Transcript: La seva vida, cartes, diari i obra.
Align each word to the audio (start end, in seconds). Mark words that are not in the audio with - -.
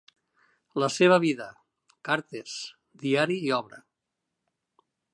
La 0.83 0.89
seva 0.93 1.19
vida, 1.25 1.47
cartes, 2.09 2.57
diari 3.05 3.41
i 3.51 3.55
obra. 3.63 3.83